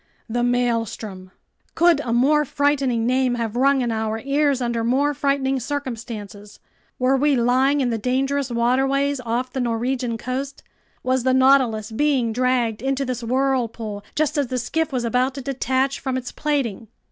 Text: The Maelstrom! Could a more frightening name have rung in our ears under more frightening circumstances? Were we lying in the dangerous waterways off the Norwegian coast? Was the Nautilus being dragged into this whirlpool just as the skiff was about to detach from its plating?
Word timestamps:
The 0.27 0.41
Maelstrom! 0.41 1.29
Could 1.75 1.99
a 1.99 2.11
more 2.11 2.43
frightening 2.43 3.05
name 3.05 3.35
have 3.35 3.55
rung 3.55 3.81
in 3.81 3.91
our 3.91 4.19
ears 4.21 4.59
under 4.59 4.83
more 4.83 5.13
frightening 5.13 5.59
circumstances? 5.59 6.59
Were 6.97 7.15
we 7.15 7.35
lying 7.35 7.81
in 7.81 7.91
the 7.91 7.99
dangerous 7.99 8.49
waterways 8.49 9.21
off 9.23 9.53
the 9.53 9.59
Norwegian 9.59 10.17
coast? 10.17 10.63
Was 11.03 11.21
the 11.21 11.35
Nautilus 11.35 11.91
being 11.91 12.33
dragged 12.33 12.81
into 12.81 13.05
this 13.05 13.21
whirlpool 13.21 14.03
just 14.15 14.39
as 14.39 14.47
the 14.47 14.57
skiff 14.57 14.91
was 14.91 15.05
about 15.05 15.35
to 15.35 15.41
detach 15.43 15.99
from 15.99 16.17
its 16.17 16.31
plating? 16.31 16.87